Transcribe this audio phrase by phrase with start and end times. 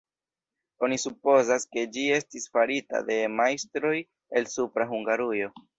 [0.87, 3.95] Oni supozas, ke ĝi estis farita de majstroj
[4.41, 5.59] el Supra Hungarujo.